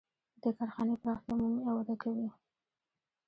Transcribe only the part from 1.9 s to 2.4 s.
کوي